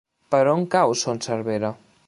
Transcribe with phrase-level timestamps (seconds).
[0.35, 1.75] Per on cau Son Servera?